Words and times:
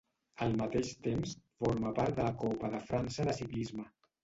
Al 0.45 0.53
mateix 0.61 0.93
temps, 1.07 1.35
forma 1.61 1.93
part 2.01 2.19
de 2.23 2.27
la 2.29 2.33
Copa 2.47 2.73
de 2.79 2.83
França 2.91 3.29
de 3.31 3.39
ciclisme. 3.45 3.89